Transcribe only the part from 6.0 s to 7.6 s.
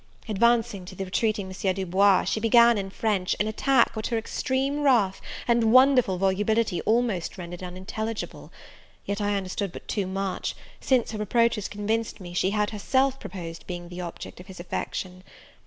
volubility almost